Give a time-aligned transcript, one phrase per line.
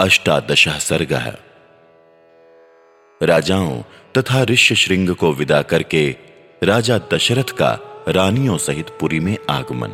[0.00, 1.12] अष्टादश सर्ग
[3.22, 3.82] राजाओं
[4.18, 6.16] तथा ऋष्य श्रृंग को विदा करके
[6.62, 7.78] राजा दशरथ का
[8.08, 9.88] रानियों सहित पुरी में आगमन।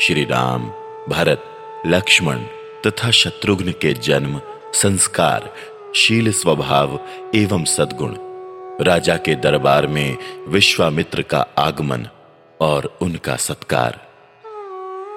[0.00, 0.62] श्री राम
[1.08, 1.44] भरत,
[1.86, 2.38] लक्ष्मण
[2.86, 4.40] तथा शत्रुघ्न के जन्म,
[4.74, 5.54] संस्कार,
[5.96, 7.00] शील स्वभाव
[7.34, 8.14] एवं सद्गुण,
[8.84, 10.16] राजा के दरबार में
[10.48, 12.06] विश्वामित्र का आगमन
[12.60, 14.00] और उनका सत्कार।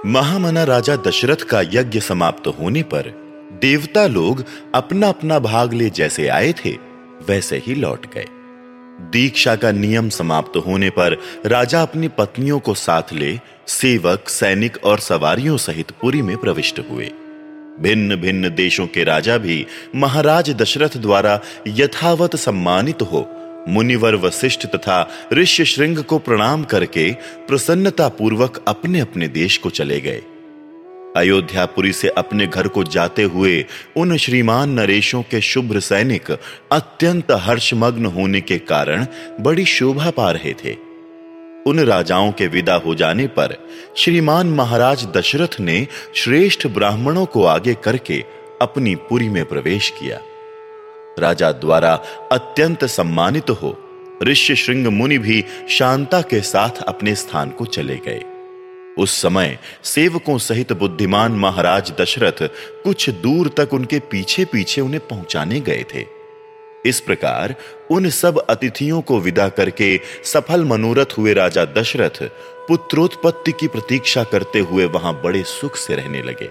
[0.05, 3.22] महामना राजा दशरथ का यज्ञ समाप्त होने पर
[3.61, 4.43] देवता लोग
[4.75, 6.71] अपना अपना भाग ले जैसे आए थे,
[7.27, 8.25] वैसे ही लौट गए।
[9.11, 14.99] दीक्षा का नियम समाप्त होने पर राजा अपनी पत्नियों को साथ ले सेवक, सैनिक और
[14.99, 17.11] सवारियों सहित पुरी में प्रविष्ट हुए।
[17.79, 23.27] भिन्न भिन्न देशों के राजा भी महाराज दशरथ द्वारा यथावत सम्मानित हो,
[23.67, 27.11] मुनिवर वशिष्ठ तथा ऋष्य श्रृंग को प्रणाम करके
[27.47, 30.21] प्रसन्नता पूर्वक अपने अपने देश को चले गए।
[31.17, 33.65] अयोध्यापुरी से अपने घर को जाते हुए
[33.97, 36.31] उन श्रीमान नरेशों के शुभ्र सैनिक
[36.71, 39.05] अत्यंत हर्षमग्न होने के कारण
[39.41, 40.75] बड़ी शोभा पा रहे थे।
[41.67, 43.55] उन राजाओं के विदा हो जाने पर
[43.97, 48.23] श्रीमान महाराज दशरथ ने श्रेष्ठ ब्राह्मणों को आगे करके
[48.61, 50.19] अपनी पुरी में प्रवेश किया।
[51.19, 51.93] राजा द्वारा
[52.31, 53.77] अत्यंत सम्मानित हो
[54.23, 58.23] ऋष्य श्रृंग मुनि भी शांता के साथ अपने स्थान को चले गए।
[58.97, 62.43] उस समय सेवकों सहित बुद्धिमान महाराज दशरथ
[62.83, 66.05] कुछ दूर तक उनके पीछे पीछे उन्हें पहुँचाने गए थे।
[66.85, 67.55] इस प्रकार
[67.91, 72.23] उन सब अतिथियों को विदा करके सफल मनोरथ हुए राजा दशरथ
[72.67, 76.49] पुत्रोत्पत्ति की प्रतीक्षा करते हुए वहाँ बड़े सुख से रहने लगे।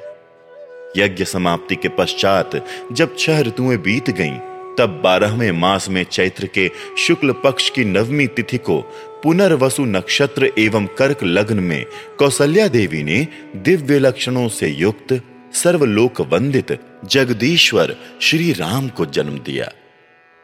[1.02, 2.50] यज्ञ समाप्ति के पश्चात
[2.92, 4.38] जब छह ऋतुएँ बीत गईं,
[4.78, 8.80] तब बारहवें मास में चैत्र के शुक्ल पक्ष की नवमी तिथि को
[9.23, 11.84] पुनर्वसु नक्षत्र एवं कर्क लग्न में
[12.19, 15.23] कौशल्या देवी ने दिव्य लक्षणों से युक्त
[15.55, 19.70] सर्वलोक वंदित जगदीश्वर श्री राम को जन्म दिया।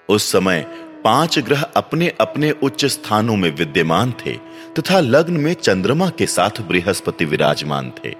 [0.08, 0.60] उस समय
[1.04, 4.32] पाँच ग्रह अपने अपने उच्च स्थानों में विद्यमान थे
[4.78, 8.14] तथा लग्न में चंद्रमा के साथ बृहस्पति विराजमान थे।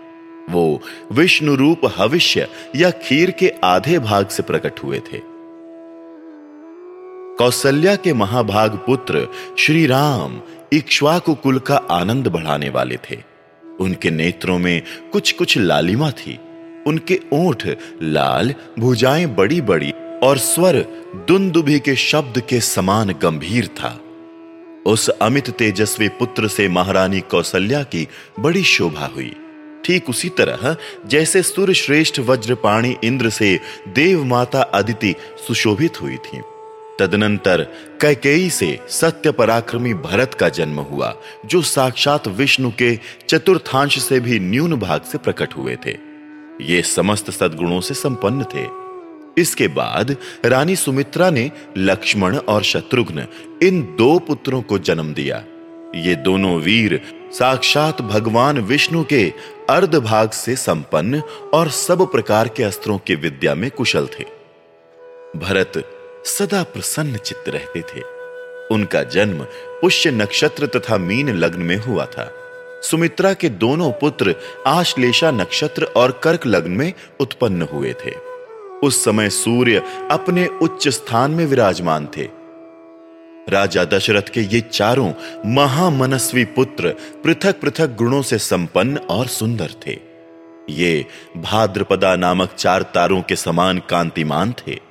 [0.50, 0.82] वो
[1.12, 5.37] विष्णु रूप हविष्य या खीर के आधे भाग से प्रकट हुए थे।
[7.38, 9.28] कौशल्या के महाभाग पुत्र
[9.58, 10.40] श्री राम
[10.72, 13.18] इक्ष्वाकु कुल का आनंद बढ़ाने वाले थे।
[13.80, 14.82] उनके नेत्रों में
[15.12, 16.40] कुछ कुछ लालिमा थी।
[16.86, 17.66] उनके ओठ
[18.02, 19.90] लाल, भुजाएँ बड़ी बड़ी
[20.22, 20.76] और स्वर
[21.28, 24.00] दुंदुभि के शब्द के समान गंभीर था।
[24.86, 28.08] उस अमित तेजस्वी पुत्र से महारानी कौशल्या की
[28.40, 29.36] बड़ी शोभा हुई।
[29.84, 30.76] ठीक उसी तरह,
[31.06, 35.14] जैसे सुर श्रेष्ठ वज्रपाणी इंद्र से देव माता अदिति
[35.48, 36.40] सुशोभित हुई थी।
[36.98, 37.66] तदनंतर
[38.00, 41.14] कैकेयी से सत्य पराक्रमी भरत का जन्म हुआ,
[41.46, 42.98] जो साक्षात विष्णु के
[43.28, 45.96] चतुर्थांश से भी न्यून भाग से प्रकट हुए थे।
[46.60, 48.66] ये समस्त सद्गुणों से संपन्न थे।
[49.40, 53.26] इसके बाद रानी सुमित्रा ने लक्ष्मण और शत्रुघ्न,
[53.62, 55.44] इन दो पुत्रों को जन्म दिया।
[55.94, 57.00] ये दोनों वीर
[57.32, 59.32] साक्षात भगवान विष्णु के
[59.70, 61.22] अर्ध भाग से संपन्न
[61.54, 64.24] और सब प्रकार के अस्त्रों की विद्या में कुशल थे।
[65.36, 65.97] भरत
[66.28, 68.00] सदा प्रसन्न चित्त रहते थे।
[68.70, 69.42] उनका जन्म
[69.80, 72.32] पुष्य नक्षत्र तथा मीन लग्न में हुआ था।
[72.82, 74.34] सुमित्रा के दोनों पुत्र
[74.66, 78.10] आश्लेषा नक्षत्र और कर्क लग्न में उत्पन्न हुए थे।
[78.82, 82.28] उस समय सूर्य अपने उच्च स्थान में विराजमान थे।
[83.48, 85.12] राजा दशरथ के ये चारों
[85.46, 86.94] महामनस्वी पुत्र
[87.24, 89.98] पृथक पृथक गुणों से संपन्न और सुंदर थे।
[90.70, 91.06] ये
[91.36, 94.87] भाद्रपदा नामक चार तारों के समान कांतिमान थे।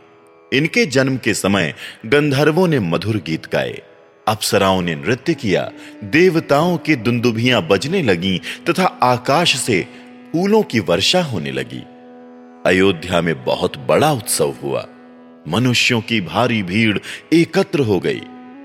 [0.53, 1.73] इनके जन्म के समय
[2.05, 3.81] गंधर्वों ने मधुर गीत गाए।
[4.27, 5.71] अप्सराओं ने नृत्य किया।
[6.03, 9.87] देवताओं की दुंदुभियाँ बजने लगीं तथा आकाश से
[10.33, 11.83] फूलों की वर्षा होने लगी।
[12.65, 14.87] अयोध्या में बहुत बड़ा उत्सव हुआ।
[15.47, 16.97] मनुष्यों की भारी भीड़
[17.33, 18.21] एकत्र हो गई।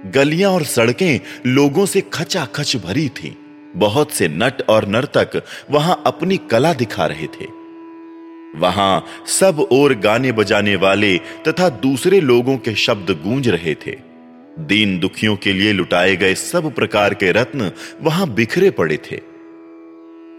[0.07, 3.33] गलियाँ और सड़कें लोगों से खचाखच भरी थीं।
[3.77, 7.62] बहुत से नट और नर्तक वहाँ अपनी कला दिखा रहे थे।
[8.57, 11.17] वहाँ सब ओर गाने बजाने वाले
[11.49, 13.97] तथा दूसरे लोगों के शब्द गूंज रहे थे।
[14.59, 17.71] दीन दुखियों के लिए लुटाए गए सब प्रकार के रत्न
[18.03, 19.21] वहाँ बिखरे पड़े थे।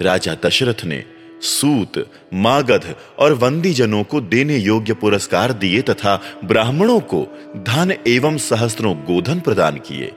[0.01, 1.03] राजा दशरथ ने
[1.41, 7.21] सूत, मागध और वंदी जनों को देने योग्य पुरस्कार दिए तथा ब्राह्मणों को
[7.57, 10.11] धन एवं सहस्त्रों गोधन प्रदान किए।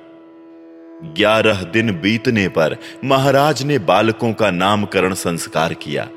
[1.05, 6.09] ग्यारह दिन बीतने पर महाराज ने बालकों का नामकरण संस्कार किया।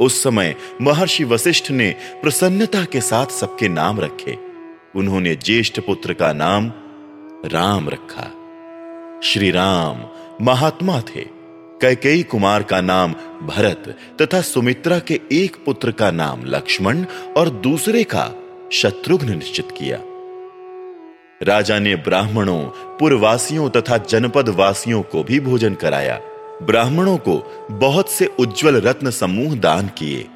[0.00, 4.38] उस समय महर्षि वशिष्ठ ने प्रसन्नता के साथ सबके नाम रखे।
[4.96, 6.72] उन्होंने ज्येष्ठ पुत्र का नाम
[7.44, 8.34] राम रखा।
[9.24, 10.02] श्री राम
[10.44, 11.38] महात्मा थे।
[11.80, 13.12] कैकेयी कुमार का नाम
[13.42, 17.04] भरत तथा सुमित्रा के एक पुत्र का नाम लक्ष्मण
[17.36, 18.30] और दूसरे का
[18.72, 19.98] शत्रुघ्न निश्चित किया।
[21.42, 22.62] राजा ने ब्राह्मणों,
[22.98, 26.20] पुरवासियों तथा जनपद वासियों को भी भोजन कराया।
[26.62, 30.26] ब्राह्मणों को बहुत से उज्जवल रत्न समूह दान किए।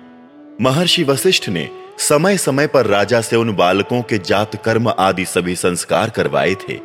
[0.60, 5.56] महर्षि वशिष्ठ ने समय समय पर राजा से उन बालकों के जात कर्म आदि सभी
[5.56, 6.78] संस्कार करवाए थे।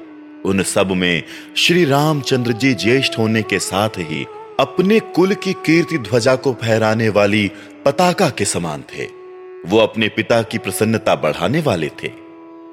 [0.45, 1.23] उन सब में
[1.57, 4.25] श्री रामचंद्र जी ज्येष्ठ होने के साथ ही
[4.59, 7.51] अपने कुल की कीर्ति ध्वजा को फहराने वाली
[7.85, 9.07] पताका के समान थे।
[9.65, 12.11] वो अपने पिता की प्रसन्नता बढ़ाने वाले थे।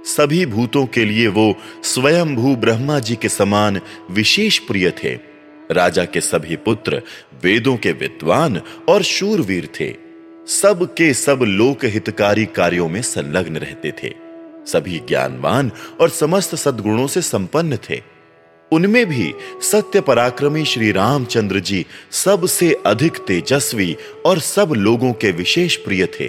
[0.04, 3.80] सभी भूतों के लिए वो स्वयं भू ब्रह्मा जी के समान
[4.10, 5.33] विशेष प्रिय थे।
[5.72, 7.02] राजा के सभी पुत्र,
[7.44, 9.94] वेदों के विद्वान और शूरवीर थे।
[10.46, 14.14] सब के सब लोक हितकारी कार्यों में संलग्न रहते थे।
[14.66, 18.02] सभी ज्ञानवान और समस्त सद्गुणों से संपन्न थे।
[18.72, 23.96] उनमें भी सत्य पराक्रमी श्री रामचंद्र जी सबसे अधिक तेजस्वी
[24.26, 26.26] और सब लोगों के विशेष प्रिय थे।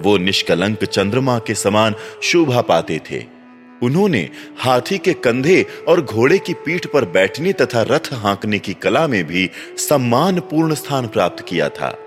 [0.00, 3.24] वो निष्कलंक चंद्रमा के समान शोभा पाते थे।
[3.82, 9.06] उन्होंने हाथी के कंधे और घोड़े की पीठ पर बैठने तथा रथ हाँकने की कला
[9.06, 11.98] में भी सम्मान पूर्ण स्थान प्राप्त किया था।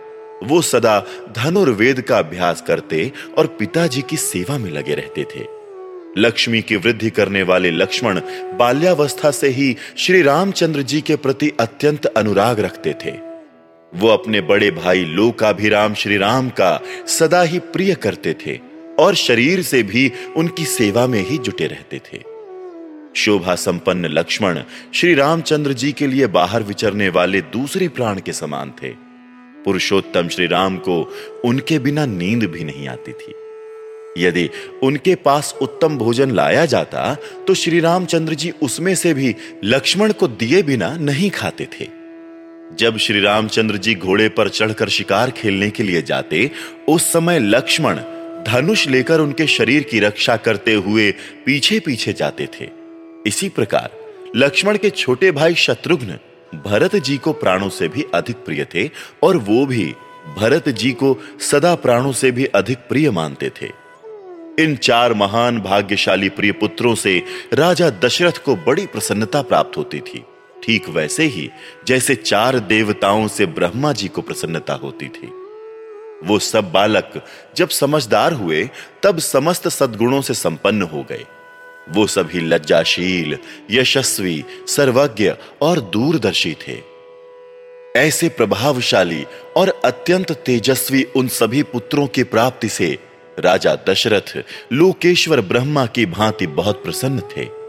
[0.44, 1.06] वो सदा
[1.36, 5.46] धनुर्वेद का अभ्यास करते और पिताजी की सेवा में लगे रहते थे।
[6.18, 8.20] लक्ष्मी की वृद्धि करने वाले लक्ष्मण
[8.58, 13.12] बाल्यावस्था से ही श्री रामचंद्र जी के प्रति अत्यंत अनुराग रखते थे।
[13.96, 18.67] वो अपने बड़े भाई लोकाभिराम श्री राम का सदा ही प्रिय करते थे।
[19.00, 22.22] और शरीर से भी उनकी सेवा में ही जुटे रहते थे।
[23.16, 24.60] शोभा संपन्न लक्ष्मण
[24.94, 28.90] श्री रामचंद्र जी के लिए बाहर विचरने वाले दूसरे प्राण के समान थे।
[29.66, 31.02] पुरुषोत्तम श्री राम को
[31.46, 33.34] उनके बिना नींद भी नहीं आती थी।
[34.18, 34.50] यदि
[34.84, 37.14] उनके पास उत्तम भोजन लाया जाता
[37.48, 41.88] तो श्री रामचंद्र जी उसमें से भी लक्ष्मण को दिए बिना नहीं खाते थे।
[42.76, 46.50] जब श्री रामचंद्र जी घोड़े पर चढ़कर शिकार खेलने के लिए जाते,
[46.90, 48.00] उस समय लक्ष्मण
[48.44, 51.12] धनुष लेकर उनके शरीर की रक्षा करते हुए
[51.46, 52.70] पीछे पीछे जाते थे।
[53.28, 53.92] इसी प्रकार,
[54.36, 56.20] लक्ष्मण के छोटे भाई शत्रुघ्न
[56.66, 58.90] भरत जी को प्राणों से भी अधिक प्रिय थे
[59.24, 59.94] और वो भी
[60.38, 63.70] भरत जी को सदा प्राणों से भी अधिक प्रिय मानते थे।
[64.60, 67.22] इन चार महान भाग्यशाली प्रिय पुत्रों से
[67.54, 70.24] राजा दशरथ को बड़ी प्रसन्नता प्राप्त होती थी।
[70.64, 71.50] ठीक वैसे ही,
[71.88, 75.32] जैसे चार देवताओं से ब्रह्मा जी को प्रसन्नता होती थी।
[76.24, 77.26] वो सब बालक
[77.56, 78.70] जब समझदार हुए,
[79.04, 81.26] तब समस्त सद्गुणों से संपन्न हो गए।
[81.90, 83.38] वो सभी लज्जाशील,
[83.72, 86.98] यशस्वी, सर्वज्ञ और दूरदर्शी थे।
[87.96, 89.26] ऐसे प्रभावशाली
[89.58, 92.98] और अत्यंत तेजस्वी उन सभी पुत्रों की प्राप्ति से
[93.40, 94.44] राजा दशरथ,
[94.74, 97.67] लोकेश्वर ब्रह्मा की भांति बहुत प्रसन्न थे।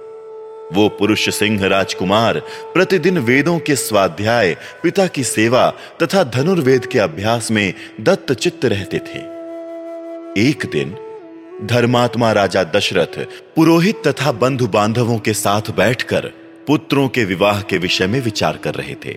[0.72, 2.38] वो पुरुष सिंह राजकुमार
[2.74, 5.72] प्रतिदिन वेदों के स्वाध्याय, पिता की सेवा
[6.02, 9.18] तथा धनुर्वेद के अभ्यास में दत्त चित्त रहते थे।
[10.48, 10.96] एक दिन
[11.66, 13.18] धर्मात्मा राजा दशरथ
[13.56, 16.30] पुरोहित तथा बंधु बांधवों के साथ बैठकर
[16.66, 19.16] पुत्रों के विवाह के विषय में विचार कर रहे थे।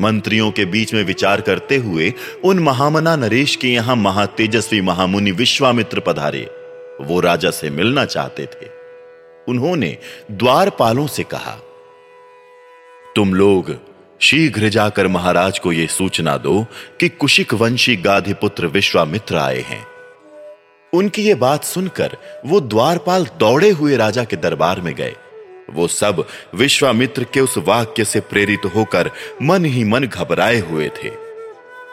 [0.00, 2.12] मंत्रियों के बीच में विचार करते हुए
[2.44, 6.48] उन महामना नरेश के यहाँ महातेजस्वी महामुनि विश्वामित्र पधारे।
[7.00, 8.81] वो राजा से मिलना चाहते थे।
[9.48, 9.96] उन्होंने
[10.30, 11.56] द्वारपालों से कहा,
[13.16, 13.74] तुम लोग
[14.20, 16.64] शीघ्र जाकर महाराज को यह सूचना दो
[17.00, 19.84] कि कुशिक वंशी गाधी पुत्र विश्वामित्र आए हैं।
[20.92, 25.14] उनकी ये बात सुनकर वो द्वारपाल दौड़े हुए राजा के दरबार में गए।
[25.70, 29.10] वो सब विश्वामित्र के उस वाक्य से प्रेरित होकर
[29.42, 31.10] मन ही मन घबराए हुए थे।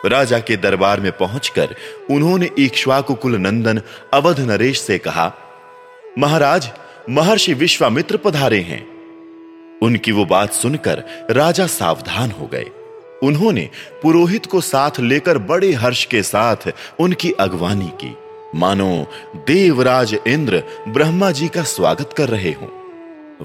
[0.06, 1.76] राजा के दरबार में पहुंचकर
[2.12, 3.82] उन्होंने ईक्ष्वाकु कुल नंदन
[4.14, 5.32] अवध नरेश से कहा,
[6.18, 6.70] महाराज
[7.10, 8.88] महर्षि विश्वामित्र पधारे हैं।
[9.82, 12.66] उनकी वो बात सुनकर राजा सावधान हो गए।
[13.24, 13.70] उन्होंने
[14.04, 18.18] पुरोहित को साथ लेकर बड़े हर्ष के साथ उनकी अगवानी की।
[18.56, 22.68] मानो, देवराज इंद्र ब्रह्मा जी का स्वागत कर रहे हों।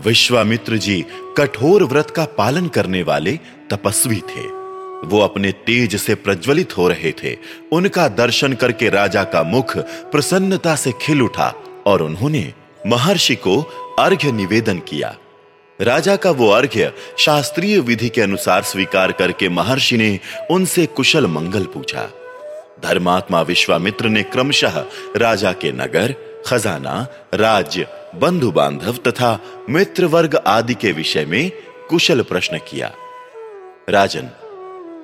[0.00, 1.04] विश्वामित्र जी
[1.36, 3.38] कठोर व्रत का पालन करने वाले
[3.70, 4.64] तपस्वी थे।
[5.06, 7.36] वो अपने तेज से प्रज्वलित हो रहे थे।
[7.72, 11.54] उनका दर्शन करके राजा का मुख प्रसन्नता से खिल उठा
[11.86, 12.52] और उन्होंने
[12.86, 13.60] महर्षि को
[13.98, 15.16] अर्घ्य निवेदन किया।
[15.80, 21.64] राजा का वो अर्घ्य शास्त्रीय विधि के अनुसार स्वीकार करके महर्षि ने उनसे कुशल मंगल
[21.64, 22.10] पूछा।
[22.82, 24.84] धर्मात्मा विश्वामित्र ने क्रमशः
[25.16, 26.14] राजा के नगर,
[26.46, 29.38] खजाना, राज्य बंधु बांधव तथा
[29.70, 31.50] मित्र वर्ग आदि के विषय में
[31.90, 32.92] कुशल प्रश्न किया।
[33.88, 34.30] राजन,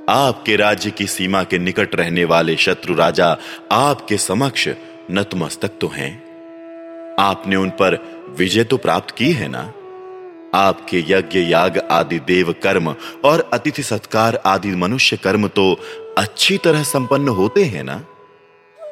[0.08, 3.36] आपके राज्य की सीमा के निकट रहने वाले शत्रु राजा
[3.72, 4.68] आपके समक्ष
[5.10, 6.29] नतमस्तक तो हैं?
[7.20, 7.98] आपने उन पर
[8.38, 9.72] विजय तो प्राप्त की है ना?
[10.54, 15.72] आपके यज्ञ, याग आदि देव कर्म और अतिथि सत्कार आदि मनुष्य कर्म तो
[16.18, 18.02] अच्छी तरह संपन्न होते हैं ना?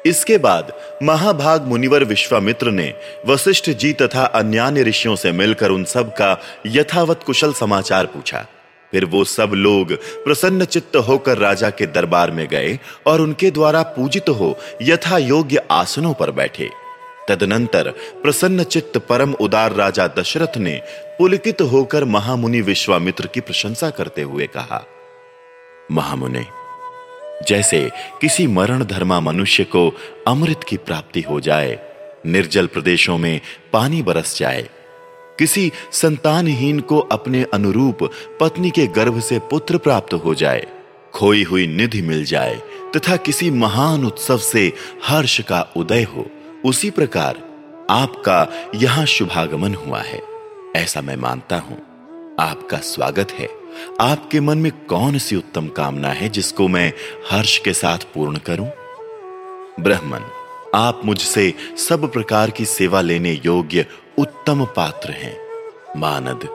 [0.05, 0.71] इसके बाद
[1.03, 2.93] महाभाग मुनिवर विश्वामित्र ने
[3.27, 8.45] वशिष्ठ जी तथा अन्य ऋषियों से मिलकर उन सब का यथावत कुशल समाचार पूछा।
[8.93, 9.93] फिर वो सब लोग
[10.23, 15.65] प्रसन्न चित्त होकर राजा के दरबार में गए और उनके द्वारा पूजित हो यथा योग्य
[15.71, 16.69] आसनों पर बैठे।
[17.29, 17.89] तदनंतर
[18.23, 20.79] प्रसन्न चित्त परम उदार राजा दशरथ ने
[21.17, 24.85] पुलकित होकर महामुनि विश्वामित्र की प्रशंसा करते हुए कहा,
[25.91, 26.45] महामुनि,
[27.47, 27.89] जैसे
[28.21, 29.91] किसी मरण धर्मा मनुष्य को
[30.27, 31.77] अमृत की प्राप्ति हो जाए,
[32.25, 33.39] निर्जल प्रदेशों में
[33.73, 34.67] पानी बरस जाए,
[35.39, 38.03] किसी संतानहीन को अपने अनुरूप
[38.39, 40.65] पत्नी के गर्भ से पुत्र प्राप्त हो जाए,
[41.13, 42.55] खोई हुई निधि मिल जाए,
[42.95, 44.71] तथा किसी महान उत्सव से
[45.05, 46.25] हर्ष का उदय हो
[46.65, 47.37] उसी प्रकार
[47.89, 50.21] आपका यहाँ शुभागमन हुआ है।
[50.75, 51.77] ऐसा मैं मानता हूँ।
[52.39, 53.49] आपका स्वागत है।
[54.01, 56.93] आपके मन में कौन सी उत्तम कामना है जिसको मैं
[57.31, 58.67] हर्ष के साथ पूर्ण करूँ?
[59.79, 60.19] ब्राह्मण
[60.75, 61.53] आप मुझसे
[61.89, 63.85] सब प्रकार की सेवा लेने योग्य
[64.17, 65.37] उत्तम पात्र हैं।
[65.97, 66.49] मानद,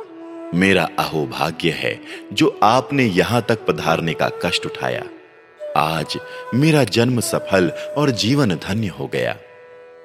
[0.55, 2.01] मेरा अहोभाग्य है
[2.33, 5.05] जो आपने यहाँ तक पधारने का कष्ट उठाया।
[5.77, 6.19] आज
[6.55, 9.37] मेरा जन्म सफल और जीवन धन्य हो गया।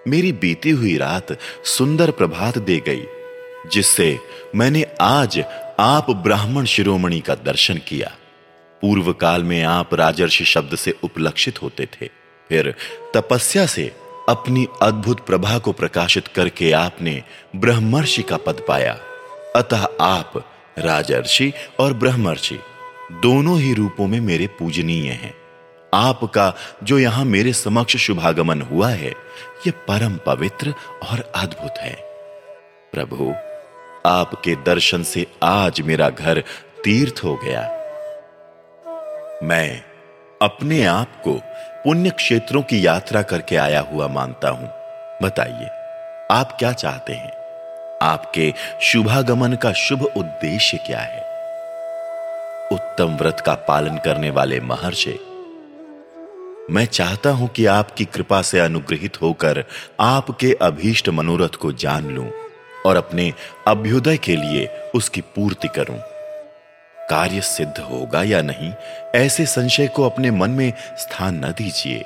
[0.08, 3.04] मेरी बीती हुई रात सुंदर प्रभात दे गई,
[3.72, 4.20] जिससे
[4.56, 5.44] मैंने आज
[5.80, 8.16] आप ब्राह्मण शिरोमणि का दर्शन किया।
[8.82, 12.10] पूर्व काल में आप राजर्षि शब्द से उपलक्षित होते थे।
[12.50, 12.76] फिर
[13.14, 13.92] तपस्या से
[14.30, 17.24] अपनी अद्भुत प्रभा को प्रकाशित करके आपने
[17.56, 19.00] ब्रह्मर्षि का पद पाया।
[19.56, 22.60] अतः आप राजर्षि और ब्रह्मर्षि
[23.12, 25.39] दोनों ही रूपों में मेरे पूजनीय हैं।
[25.94, 26.54] आपका
[26.84, 29.10] जो यहाँ मेरे समक्ष शुभागमन हुआ है
[29.68, 30.74] यह परम पवित्र
[31.12, 31.96] और अद्भुत है।
[32.94, 33.34] प्रभु,
[34.06, 36.40] आपके दर्शन से आज मेरा घर
[36.84, 37.62] तीर्थ हो गया।
[39.44, 39.84] मैं
[40.42, 41.34] अपने आप को
[41.84, 44.70] पुण्य क्षेत्रों की यात्रा करके आया हुआ मानता हूँ।
[45.24, 45.68] बताइए,
[46.32, 47.32] आप क्या चाहते हैं?
[48.02, 51.30] आपके शुभागमन का शुभ उद्देश्य क्या है?
[52.72, 55.29] उत्तम व्रत का पालन करने वाले महर्षि
[56.70, 59.64] मैं चाहता हूँ कि आपकी कृपा से अनुग्रहित होकर
[60.00, 62.32] आपके अभीष्ट मनोरथ को जान लूँ
[62.86, 63.34] और अपने
[63.68, 66.00] अभ्युदय के लिए उसकी पूर्ति करूँ।
[67.10, 68.74] कार्य सिद्ध होगा या नहीं,
[69.16, 72.06] ऐसे संशय को अपने मन में स्थान न दीजिए।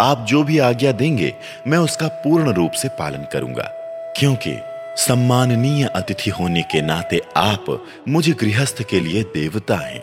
[0.00, 1.34] आप जो भी आज्ञा देंगे,
[1.66, 3.72] मैं उसका पूर्ण रूप से पालन करूँगा।
[4.18, 4.58] क्योंकि
[4.96, 10.02] सम्माननीय अतिथि होने के नाते आप मुझे गृहस्थ के लिए देवता हैं।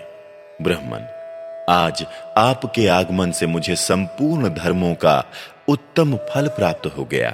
[0.62, 1.00] ब्राह्मण
[1.70, 2.06] आज
[2.38, 5.26] आपके आगमन से मुझे संपूर्ण धर्मों का
[5.68, 7.30] उत्तम फल प्राप्त हो गया।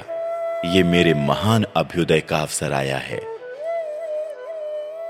[0.65, 3.21] ये मेरे महान अभ्युदय का अवसर आया है।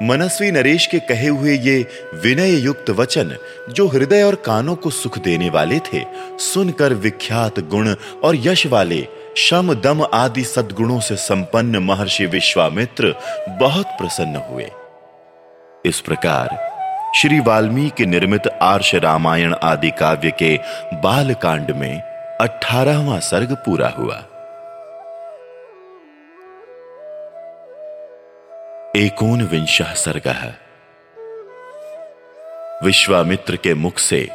[0.03, 3.35] मनस्वी नरेश के कहे हुए ये विनय युक्त वचन
[3.69, 6.05] जो हृदय और कानों को सुख देने वाले थे,
[6.39, 9.07] सुनकर विख्यात गुण और यश वाले
[9.38, 13.15] शम दम आदि सद्गुणों से संपन्न महर्षि विश्वामित्र
[13.49, 14.71] बहुत प्रसन्न हुए।
[15.85, 16.68] इस प्रकार
[17.15, 20.59] श्री वाल्मीकि निर्मित आर्ष रामायण आदि काव्य के
[20.93, 22.01] बाल कांड में
[22.41, 24.15] अठारहवा सर्ग पूरा हुआ।
[28.95, 30.53] एकोन विंश सर्ग।
[32.85, 34.29] विश्वामित्र के मुख से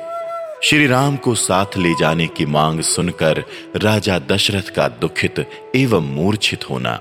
[0.63, 3.45] श्री राम को साथ ले जाने की मांग सुनकर
[3.77, 7.01] राजा दशरथ का दुखित एवं मूर्छित होना।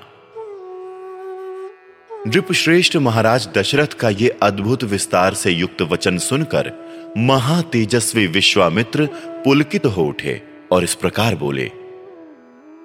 [2.27, 6.71] नृपश्रेष्ठ महाराज दशरथ का ये अद्भुत विस्तार से युक्त वचन सुनकर
[7.17, 11.71] महातेजस्वी विश्वामित्र पुलकित हो उठे और इस प्रकार बोले,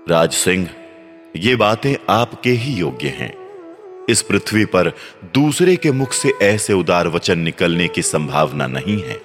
[0.08, 0.68] राज सिंह,
[1.36, 3.32] ये बातें आपके ही योग्य हैं।
[4.10, 4.88] इस पृथ्वी पर
[5.34, 9.20] दूसरे के मुख से ऐसे उदार वचन निकलने की संभावना नहीं है।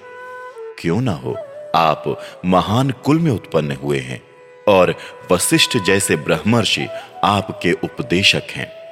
[0.78, 1.36] क्यों ना हो,
[1.74, 4.22] आप महान कुल में उत्पन्न हुए हैं
[4.68, 4.94] और
[5.32, 6.86] वशिष्ठ जैसे ब्रह्मर्षि
[7.24, 8.83] आपके उपदेशक हैं।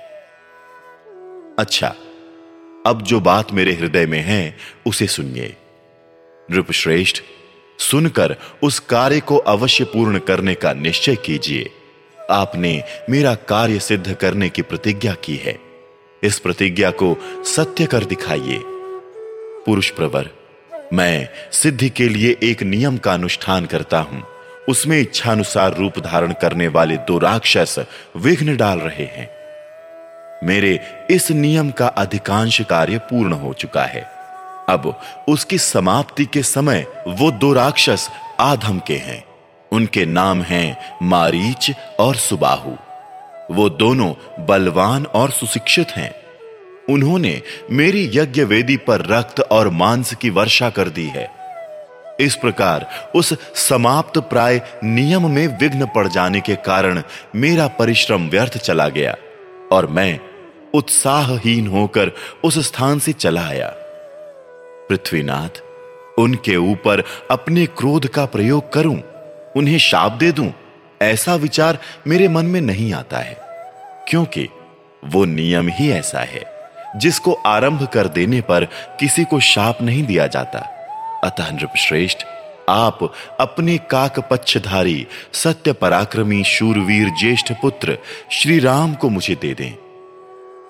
[1.59, 1.95] अच्छा
[2.87, 4.57] अब जो बात मेरे हृदय में है,
[4.87, 5.57] उसे सुनिए।
[6.51, 7.23] नृपश्रेष्ठ,
[7.79, 11.71] सुनकर उस कार्य को अवश्य पूर्ण करने का निश्चय कीजिए।
[12.31, 15.59] आपने मेरा कार्य सिद्ध करने की प्रतिज्ञा की है।
[16.23, 18.59] इस प्रतिज्ञा को सत्य कर दिखाइए।
[19.67, 20.31] पुरुष प्रवर,
[20.93, 24.25] मैं सिद्धि के लिए एक नियम का अनुष्ठान करता हूँ।
[24.69, 27.85] उसमें इच्छानुसार रूप धारण करने वाले दो राक्षस
[28.17, 29.42] विघ्न डाल रहे हैं।
[30.43, 30.81] मेरे
[31.11, 34.07] इस नियम का अधिकांश कार्य पूर्ण हो चुका है।
[34.69, 39.25] अब उसकी समाप्ति के समय वो दो राक्षस आधम के हैं।
[39.73, 41.71] उनके नाम हैं मारीच
[42.01, 42.71] और सुबाहु।
[43.51, 46.15] वो दोनों बलवान और सुशिक्षित हैं।
[46.91, 51.31] उन्होंने मेरी यज्ञ वेदी पर रक्त और मांस की वर्षा कर दी है।
[52.21, 57.03] इस प्रकार उस समाप्त प्राय नियम में विघ्न पड़ जाने के कारण
[57.37, 59.17] मेरा परिश्रम व्यर्थ चला गया
[59.73, 60.21] और मैं
[60.75, 62.12] उत्साहहीन होकर
[62.45, 63.69] उस स्थान से चला आया।
[64.88, 65.62] पृथ्वीनाथ,
[66.19, 69.00] उनके ऊपर अपने क्रोध का प्रयोग करूँ,
[69.57, 70.52] उन्हें शाप दे दूँ,
[71.02, 73.37] ऐसा विचार मेरे मन में नहीं आता है,
[74.09, 74.49] क्योंकि
[75.05, 76.45] वो नियम ही ऐसा है,
[76.97, 78.64] जिसको आरंभ कर देने पर
[79.00, 80.59] किसी को शाप नहीं दिया जाता।
[81.25, 82.25] अतः नृपश्रेष्ठ,
[82.69, 82.99] आप
[83.41, 87.99] अपने काक पच्छधारी सत्य पराक्रमी शूरवीर ज्येष्ठ पुत्र
[88.31, 89.92] श्री राम को मुझे दे दें।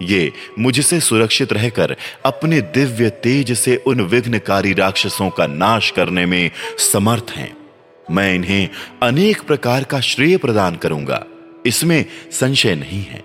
[0.03, 6.51] ये मुझसे सुरक्षित रहकर अपने दिव्य तेज से उन विघ्नकारी राक्षसों का नाश करने में
[6.79, 7.57] समर्थ हैं।
[8.11, 8.69] मैं इन्हें
[9.03, 11.27] अनेक प्रकार का श्रेय प्रदान करूँगा।
[11.67, 13.25] इसमें संशय नहीं है।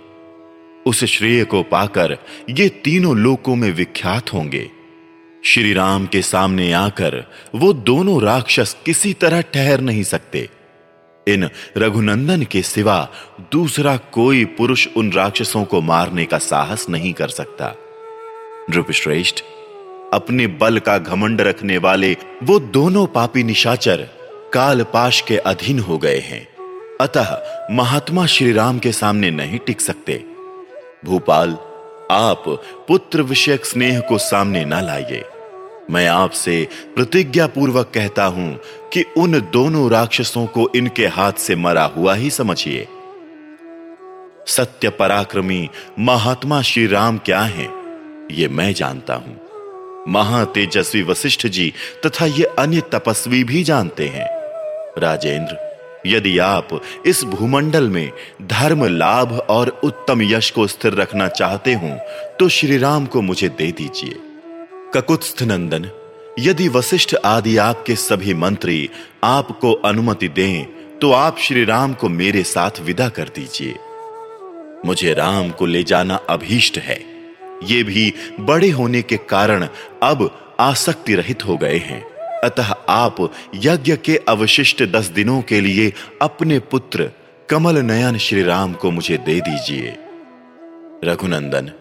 [0.86, 2.18] उस श्रेय को पाकर
[2.50, 4.70] ये तीनों लोकों में विख्यात होंगे।
[5.46, 10.50] श्री राम के सामने आकर वो दोनों राक्षस किसी तरह ठहर नहीं सकते।
[11.28, 13.10] इन रघुनंदन के सिवा
[13.52, 17.76] दूसरा कोई पुरुष उन राक्षसों को मारने का साहस नहीं कर सकता।
[18.70, 19.42] नृपश्रेष्ठ,
[20.14, 24.08] अपने बल का घमंड रखने वाले वो दोनों पापी निशाचर
[24.54, 26.48] कालपाश के अधीन हो गए हैं।
[27.02, 27.38] अतः
[27.72, 30.24] महात्मा श्री राम के सामने नहीं टिक सकते।
[31.06, 31.58] भूपाल,
[32.12, 32.44] आप
[32.88, 35.24] पुत्र विषयक स्नेह को सामने ना लाइए।
[35.90, 38.54] मैं आपसे प्रतिज्ञा पूर्वक कहता हूँ
[38.94, 42.88] कि उन दोनों राक्षसों को इनके हाथ से मरा हुआ ही समझिए।
[44.48, 47.70] सत्य पराक्रमी महात्मा श्री राम क्या हैं,
[48.32, 49.38] ये मैं जानता हूँ।
[50.10, 51.72] महातेजस्वी वशिष्ठ जी
[52.06, 54.28] तथा ये अन्य तपस्वी भी जानते हैं।
[55.00, 55.58] राजेंद्र,
[56.08, 58.12] यदि आप इस भूमंडल में
[58.44, 61.98] धर्म, लाभ और उत्तम यश को स्थिर रखना चाहते हो
[62.40, 64.20] तो श्री राम को मुझे दे दीजिए।
[64.94, 65.90] ककुत्स्थ नंदन
[66.40, 68.90] यदि वशिष्ठ आदि आपके सभी मंत्री
[69.24, 70.66] आपको अनुमति दें
[71.00, 73.76] तो आप श्री राम को मेरे साथ विदा कर दीजिए।
[74.86, 76.98] मुझे राम को ले जाना अभीष्ट है।
[77.64, 79.68] ये भी बड़े होने के कारण
[80.04, 82.02] अब आसक्ति रहित हो गए हैं।
[82.42, 87.12] अतः आप यज्ञ के अवशिष्ट दस दिनों के लिए अपने पुत्र
[87.50, 89.96] कमल नयन श्री राम को मुझे दे दीजिए।
[91.04, 91.72] रघुनंदन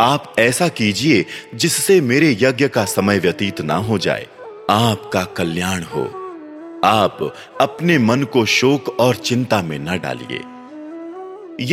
[0.00, 4.26] आप ऐसा कीजिए जिससे मेरे यज्ञ का समय व्यतीत ना हो जाए।
[4.70, 6.04] आपका कल्याण हो।
[6.84, 10.40] आप अपने मन को शोक और चिंता में न डालिए।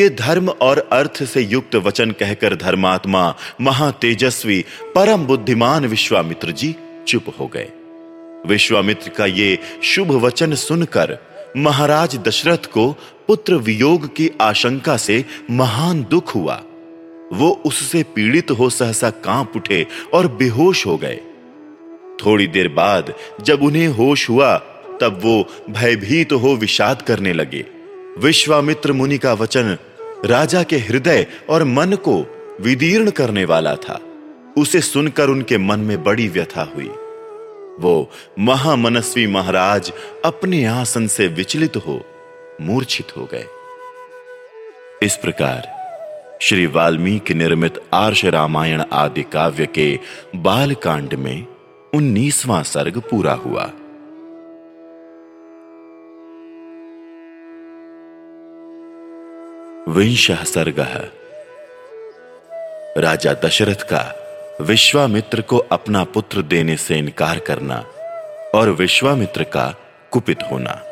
[0.02, 6.76] ये धर्म और अर्थ से युक्त वचन कहकर धर्मात्मा, महातेजस्वी, परम बुद्धिमान विश्वामित्र जी
[7.08, 7.70] चुप हो गए।
[8.46, 11.18] विश्वामित्र का ये शुभ वचन सुनकर
[11.58, 12.92] महाराज दशरथ को
[13.28, 16.63] पुत्र वियोग की आशंका से महान दुख हुआ।
[17.34, 21.20] वो उससे पीड़ित हो सहसा काँप उठे और बेहोश हो गए।
[22.26, 24.58] थोड़ी देर बाद जब उन्हें होश हुआ,
[25.02, 27.66] तब वो भयभीत तो हो विषाद करने लगे।
[28.18, 29.78] विश्वामित्र मुनि का वचन
[30.26, 32.22] राजा के हृदय और मन को
[32.62, 34.00] विदीर्ण करने वाला था।
[34.58, 36.90] उसे सुनकर उनके मन में बड़ी व्यथा हुई।
[37.80, 39.94] वो महामनस्वी महाराज
[40.26, 42.06] अपने आसन से विचलित हो
[42.62, 43.46] मूर्छित हो गए।
[45.04, 45.77] इस प्रकार
[46.41, 50.00] श्री वाल्मीकि निर्मित आर्ष रामायण आदि काव्य के
[50.36, 51.47] बाल कांड में
[51.93, 53.63] उन्नीसवां सर्ग पूरा हुआ।
[59.93, 60.80] विंश सर्ग।
[62.97, 64.15] राजा दशरथ का
[64.62, 67.86] विश्वामित्र को अपना पुत्र देने से इनकार करना
[68.56, 69.76] और विश्वामित्र का
[70.12, 70.84] कुपित होना।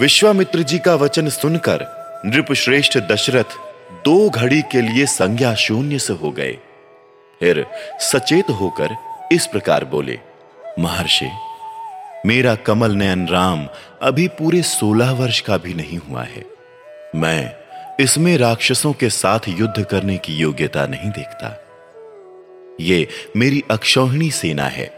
[0.00, 3.56] विश्वामित्र जी का वचन सुनकर नृपश्रेष्ठ दशरथ
[4.04, 6.52] दो घड़ी के लिए संज्ञा शून्य से हो गए।
[7.40, 7.66] फिर
[8.00, 8.96] सचेत होकर
[9.32, 10.18] इस प्रकार बोले,
[10.78, 11.30] महर्षि,
[12.26, 13.68] मेरा कमल नयन राम
[14.02, 16.44] अभी पूरे सोलह वर्ष का भी नहीं हुआ है।
[17.14, 17.52] मैं
[18.00, 21.56] इसमें राक्षसों के साथ युद्ध करने की योग्यता नहीं देखता।
[22.80, 24.90] ये मेरी अक्षौहिणी सेना है,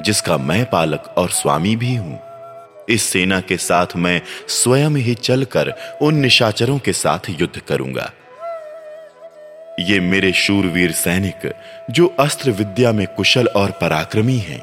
[0.00, 2.27] जिसका मैं पालक और स्वामी भी हूँ।
[2.88, 8.12] इस सेना के साथ मैं स्वयं ही चलकर उन निशाचरों के साथ युद्ध करूँगा।
[9.80, 11.54] ये मेरे शूरवीर सैनिक,
[11.90, 14.62] जो अस्त्र विद्या में कुशल और पराक्रमी हैं,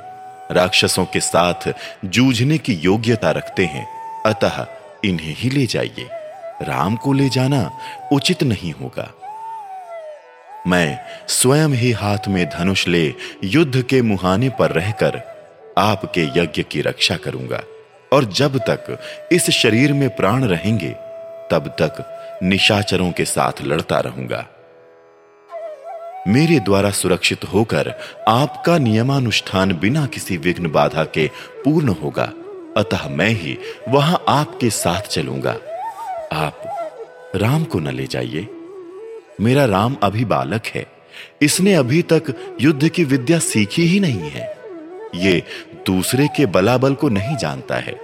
[0.52, 1.74] राक्षसों के साथ
[2.06, 3.88] जूझने की योग्यता रखते हैं।
[4.26, 4.66] अतः
[5.06, 6.10] इन्हें ही ले जाइए।
[6.62, 7.72] राम को ले जाना
[8.12, 9.14] उचित नहीं होगा।
[10.68, 15.22] मैं स्वयं ही हाथ में धनुष ले युद्ध के मुहाने पर रहकर
[15.78, 17.64] आपके यज्ञ की रक्षा करूँगा।
[18.16, 19.00] और जब तक
[19.32, 20.90] इस शरीर में प्राण रहेंगे,
[21.52, 22.12] तब तक
[22.44, 24.48] निशाचरों के साथ लड़ता रहूँगा।
[26.28, 27.94] मेरे द्वारा सुरक्षित होकर
[28.28, 31.30] आपका नियमानुष्ठान बिना किसी विघ्न बाधा के
[31.66, 32.34] पूर्ण होगा।
[32.78, 33.58] अतः मैं ही
[33.90, 35.58] वहाँ आपके साथ चलूँगा।
[36.34, 36.62] आप
[37.36, 38.48] राम को न ले जाइए।
[39.42, 40.86] मेरा राम अभी बालक है।
[41.42, 44.58] इसने अभी तक युद्ध की विद्या सीखी ही नहीं है।
[45.16, 45.44] ये
[45.86, 47.96] दूसरे के बलाबल को नहीं जानता है।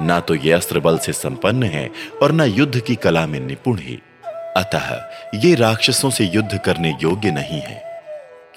[0.00, 1.90] ना तो ये अस्त्र बल से संपन्न है
[2.22, 3.98] और ना युद्ध की कला में निपुण ही।
[4.56, 4.90] अतः
[5.38, 7.82] ये राक्षसों से युद्ध करने योग्य नहीं है,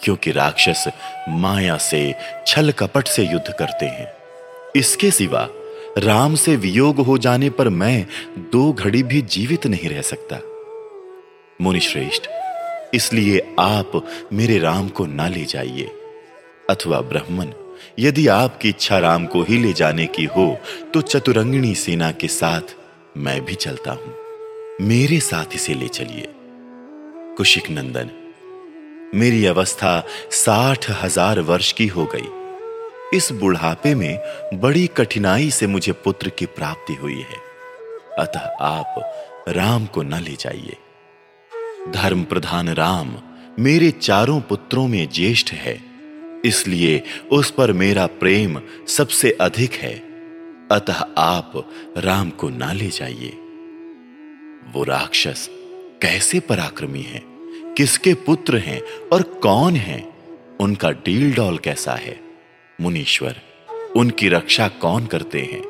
[0.03, 0.87] क्योंकि राक्षस
[1.29, 2.15] माया से,
[2.47, 4.07] छल कपट से युद्ध करते हैं।
[4.75, 5.47] इसके सिवा
[5.97, 8.05] राम से वियोग हो जाने पर मैं
[8.51, 10.39] दो घड़ी भी जीवित नहीं रह सकता।
[11.61, 12.27] मुनि श्रेष्ठ
[12.93, 14.01] इसलिए आप
[14.33, 15.89] मेरे राम को ना ले जाइए,
[16.69, 17.51] अथवा ब्राह्मण।
[17.99, 20.45] यदि आपकी इच्छा राम को ही ले जाने की हो
[20.93, 22.75] तो चतुरंगिणी सेना के साथ
[23.17, 24.13] मैं भी चलता हूँ।
[24.81, 26.27] मेरे साथ इसे ले चलिए।
[27.37, 28.09] कुशिक नंदन,
[29.15, 34.19] मेरी अवस्था साठ हज़ार वर्ष की हो गई। इस बुढ़ापे में
[34.53, 37.45] बड़ी कठिनाई से मुझे पुत्र की प्राप्ति हुई है।
[38.19, 38.95] अतः आप
[39.49, 40.77] राम को न ले जाइए।
[41.91, 43.15] धर्म प्रधान राम
[43.59, 45.75] मेरे चारों पुत्रों में ज्येष्ठ है।
[46.45, 49.95] इसलिए उस पर मेरा प्रेम सबसे अधिक है।
[50.71, 53.29] अतः आप राम को ना ले जाइए।
[54.73, 55.49] वो राक्षस
[56.01, 57.23] कैसे पराक्रमी है?
[57.77, 58.81] किसके पुत्र हैं
[59.13, 60.13] और कौन है?
[60.59, 62.21] उनका डील डॉल कैसा है?
[62.81, 63.41] मुनीश्वर,
[63.95, 65.63] उनकी रक्षा कौन करते हैं?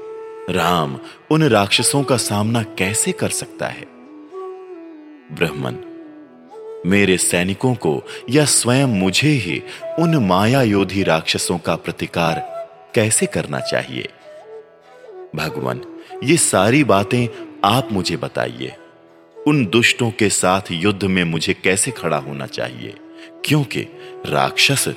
[0.54, 1.00] राम
[1.32, 3.86] उन राक्षसों का सामना कैसे कर सकता है?
[5.32, 5.74] ब्राह्मण
[6.86, 9.64] मेरे सैनिकों को या स्वयं मुझे ही
[10.00, 12.40] उन माया योधी राक्षसों का प्रतिकार
[12.96, 14.10] कैसे करना चाहिए?
[15.36, 15.82] भगवान,
[16.24, 17.28] ये सारी बातें
[17.64, 18.76] आप मुझे बताइए।
[19.48, 22.96] उन दुष्टों के साथ युद्ध में मुझे कैसे खड़ा होना चाहिए?
[23.46, 23.82] क्योंकि
[24.26, 24.88] राक्षस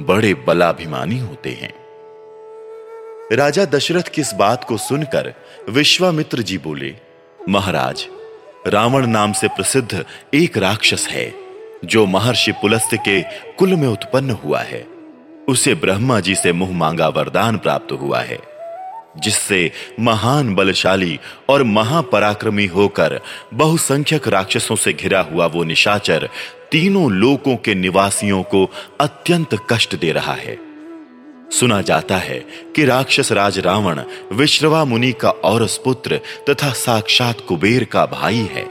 [0.00, 1.74] बड़े बलाभिमानी होते हैं।
[3.32, 5.34] राजा दशरथ की इस बात को सुनकर
[5.68, 6.96] विश्वामित्र जी बोले,
[7.48, 8.08] महाराज
[8.66, 11.32] रावण नाम से प्रसिद्ध एक राक्षस है,
[11.84, 13.20] जो महर्षि पुलस्त के
[13.54, 14.86] कुल में उत्पन्न हुआ है।
[15.48, 18.38] उसे ब्रह्मा जी से मुँह मांगा वरदान प्राप्त हुआ है,
[19.16, 21.18] जिससे महान बलशाली
[21.48, 23.20] और महापराक्रमी होकर
[23.54, 26.28] बहुसंख्यक राक्षसों से घिरा हुआ वो निशाचर
[26.72, 30.67] तीनों लोकों के निवासियों को अत्यंत कष्ट दे रहा है।
[31.50, 32.38] सुना जाता है
[32.76, 34.00] कि राक्षस राज रावण
[34.32, 38.64] विश्रवा मुनि का औरस पुत्र तथा साक्षात कुबेर का भाई है।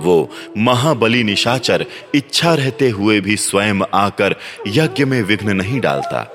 [0.00, 4.34] वो महाबली निशाचर इच्छा रहते हुए भी स्वयं आकर
[4.66, 6.30] यज्ञ में विघ्न नहीं डालता।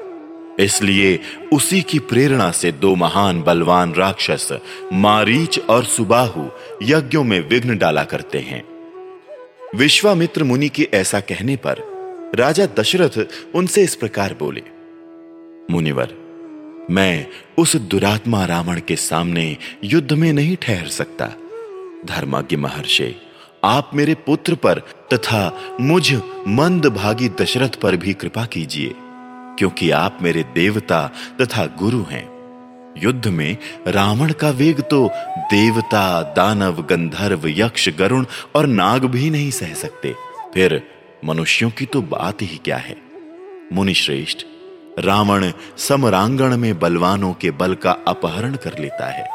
[0.59, 1.19] इसलिए
[1.53, 4.49] उसी की प्रेरणा से दो महान बलवान राक्षस,
[4.93, 6.45] मारीच और सुबाहु,
[6.83, 8.63] यज्ञों में विघ्न डाला करते हैं।
[9.75, 11.83] विश्वामित्र मुनि के ऐसा कहने पर
[12.35, 13.19] राजा दशरथ
[13.55, 14.74] उनसे इस प्रकार बोले
[15.71, 16.13] मुनिवर,
[16.91, 21.25] मैं उस दुरात्मा रावण के सामने युद्ध में नहीं ठहर सकता।
[22.05, 23.15] धर्माज्ञ महर्षि,
[23.63, 24.79] आप मेरे पुत्र पर
[25.13, 25.41] तथा
[25.81, 26.13] मुझ
[26.47, 28.93] मंद भागी दशरथ पर भी कृपा कीजिए,
[29.59, 31.01] क्योंकि आप मेरे देवता
[31.41, 32.25] तथा गुरु हैं।
[32.97, 35.07] युद्ध में रावण का वेग तो
[35.51, 38.25] देवता, दानव, गंधर्व, यक्ष, गरुण
[38.55, 40.15] और नाग भी नहीं सह सकते।
[40.53, 40.81] फिर
[41.25, 42.97] मनुष्यों की तो बात ही क्या है?
[43.73, 44.45] मुनि श्रेष्ठ
[44.99, 49.27] रावण समरांगण में बलवानों के बल का अपहरण कर लेता है।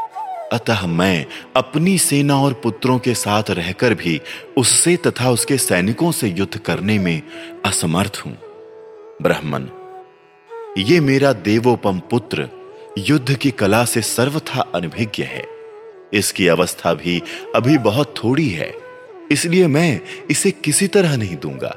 [0.53, 4.20] अतः मैं अपनी सेना और पुत्रों के साथ रहकर भी
[4.59, 7.23] उससे तथा उसके सैनिकों से युद्ध करने में
[7.64, 8.37] असमर्थ हूँ।
[9.23, 9.66] ब्राह्मण,
[10.79, 12.49] ये मेरा देवोपम पुत्र
[12.99, 15.44] युद्ध की कला से सर्वथा अनभिज्ञ है।
[16.12, 17.23] इसकी अवस्था भी
[17.55, 18.73] अभी बहुत थोड़ी है,
[19.33, 21.77] इसलिए मैं इसे किसी तरह नहीं दूँगा।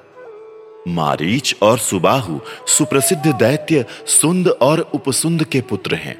[0.88, 6.15] मारीच और सुबाहु सुप्रसिद्ध दैत्य सुंद और उपसुंद के पुत्र हैं।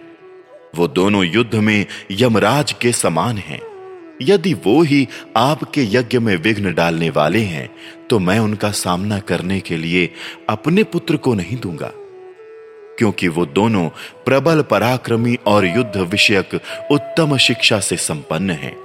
[0.76, 3.62] वो दोनों युद्ध में यमराज के समान हैं।
[4.22, 7.70] यदि वो ही आपके यज्ञ में विघ्न डालने वाले हैं
[8.10, 10.10] तो मैं उनका सामना करने के लिए
[10.50, 11.92] अपने पुत्र को नहीं दूँगा।
[12.98, 13.88] क्योंकि वो दोनों
[14.26, 16.60] प्रबल पराक्रमी और युद्ध विषयक
[16.92, 18.83] उत्तम शिक्षा से संपन्न हैं।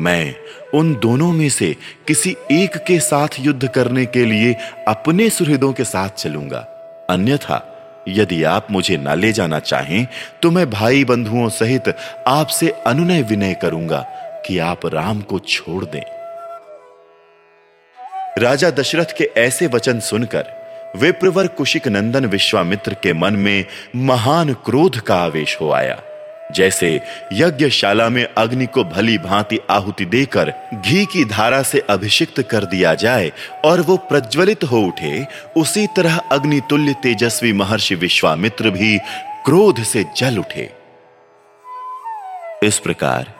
[0.00, 0.34] मैं
[0.74, 1.76] उन दोनों में से
[2.08, 4.56] किसी एक के साथ युद्ध करने के लिए
[4.88, 6.58] अपने सुहृदों के साथ चलूँगा।
[7.10, 7.72] अन्यथा,
[8.08, 10.06] यदि आप मुझे न ले जाना चाहें
[10.42, 11.88] तो मैं भाई बंधुओं सहित
[12.26, 14.00] आपसे अनुनय विनय करूँगा
[14.46, 16.02] कि आप राम को छोड़ दें।
[18.38, 20.54] राजा दशरथ के ऐसे वचन सुनकर
[20.96, 23.64] विप्रवर कुशिक नंदन विश्वामित्र के मन में
[23.96, 26.00] महान क्रोध का आवेश हो आया।
[26.52, 27.00] जैसे
[27.32, 32.94] यज्ञशाला में अग्नि को भली भांति आहुति देकर घी की धारा से अभिषिक्त कर दिया
[32.94, 33.32] जाए
[33.64, 38.98] और वो प्रज्वलित हो उठे, उसी तरह अग्नि तुल्य तेजस्वी महर्षि विश्वामित्र भी
[39.44, 40.70] क्रोध से जल उठे।
[42.62, 43.34] इस प्रकार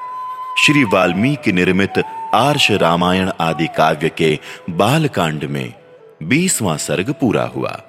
[0.59, 2.03] श्री वाल्मीकि निर्मित
[2.35, 4.38] आर्ष रामायण आदि काव्य के
[4.71, 5.75] बालकांड में
[6.23, 7.83] बीसवां सर्ग पूरा हुआ।